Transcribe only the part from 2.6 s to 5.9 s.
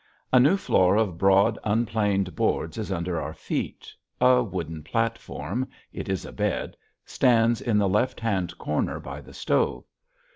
is under our feet, a wooden platform